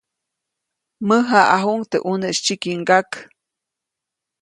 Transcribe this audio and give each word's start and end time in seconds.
Mäjaʼajuʼuŋ 1.07 1.79
teʼ 1.91 2.03
ʼuneʼis 2.07 2.37
tsyikingyak. 2.43 3.09